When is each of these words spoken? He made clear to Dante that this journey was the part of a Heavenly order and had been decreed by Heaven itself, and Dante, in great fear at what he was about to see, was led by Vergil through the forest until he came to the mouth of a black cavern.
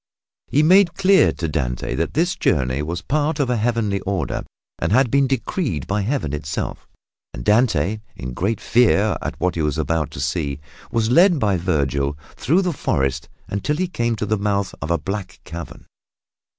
He 0.47 0.63
made 0.63 0.95
clear 0.95 1.31
to 1.33 1.47
Dante 1.47 1.93
that 1.93 2.15
this 2.15 2.35
journey 2.35 2.81
was 2.81 3.01
the 3.01 3.05
part 3.05 3.39
of 3.39 3.51
a 3.51 3.57
Heavenly 3.57 3.99
order 3.99 4.43
and 4.79 4.91
had 4.91 5.11
been 5.11 5.27
decreed 5.27 5.85
by 5.85 6.01
Heaven 6.01 6.33
itself, 6.33 6.87
and 7.35 7.45
Dante, 7.45 7.99
in 8.15 8.33
great 8.33 8.59
fear 8.59 9.15
at 9.21 9.39
what 9.39 9.53
he 9.53 9.61
was 9.61 9.77
about 9.77 10.09
to 10.09 10.19
see, 10.19 10.59
was 10.91 11.11
led 11.11 11.37
by 11.37 11.55
Vergil 11.55 12.17
through 12.35 12.63
the 12.63 12.73
forest 12.73 13.29
until 13.47 13.75
he 13.77 13.87
came 13.87 14.15
to 14.15 14.25
the 14.25 14.39
mouth 14.39 14.73
of 14.81 14.89
a 14.89 14.97
black 14.97 15.39
cavern. 15.43 15.85